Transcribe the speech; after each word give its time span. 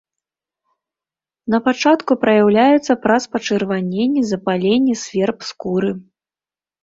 Напачатку 1.53 2.11
праяўляецца 2.23 2.93
праз 3.05 3.23
пачырваненне, 3.35 4.21
запаленне, 4.31 4.93
сверб 5.05 5.37
скуры. 5.51 5.91